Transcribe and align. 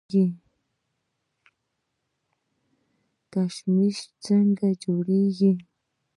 کشمش 3.33 3.97
څنګه 4.23 4.67
جوړیږي؟ 4.83 5.51